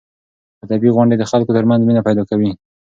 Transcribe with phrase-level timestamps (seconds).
[0.65, 2.51] ادبي غونډې د خلکو ترمنځ مینه پیدا کوي.